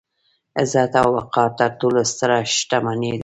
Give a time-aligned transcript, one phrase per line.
[0.61, 3.19] عزت او وقار تر ټولو ستره شتمني ده.